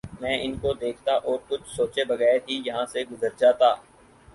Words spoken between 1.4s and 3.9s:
کچھ سوچے بغیر ہی یہاں سے گزر جاتا